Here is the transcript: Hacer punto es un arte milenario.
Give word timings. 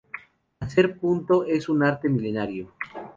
Hacer 0.59 0.97
punto 0.97 1.43
es 1.45 1.69
un 1.69 1.83
arte 1.83 2.09
milenario. 2.09 2.71